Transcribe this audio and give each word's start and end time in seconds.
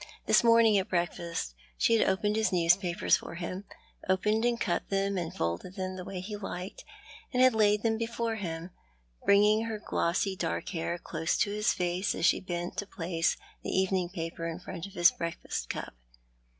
This 0.25 0.43
morning 0.43 0.79
at 0.79 0.89
breakfast 0.89 1.53
she 1.77 1.93
had 1.95 2.09
opened 2.09 2.35
his 2.35 2.51
newspapers 2.51 3.17
for 3.17 3.35
him— 3.35 3.65
opened 4.09 4.45
and 4.45 4.59
cut 4.59 4.89
them 4.89 5.15
and 5.15 5.31
folded 5.31 5.75
them 5.75 5.91
in 5.91 5.95
the 5.95 6.03
way 6.03 6.19
ho 6.21 6.39
liked, 6.41 6.83
and 7.31 7.43
had 7.43 7.53
laid 7.53 7.83
them 7.83 7.99
before 7.99 8.37
him, 8.37 8.71
bringing 9.27 9.65
her 9.65 9.77
glossy 9.77 10.35
dark 10.35 10.65
liair 10.69 10.99
close 10.99 11.37
to 11.37 11.51
his 11.51 11.71
face 11.71 12.15
as 12.15 12.25
she 12.25 12.39
bent 12.39 12.77
to 12.77 12.87
place 12.87 13.37
the 13.61 13.69
evening 13.69 14.09
paper 14.09 14.47
in 14.47 14.57
front 14.59 14.87
of 14.87 14.93
his 14.93 15.11
breakfast 15.11 15.69
cup. 15.69 15.93